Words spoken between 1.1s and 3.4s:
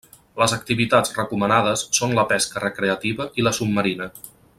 recomanades són la pesca recreativa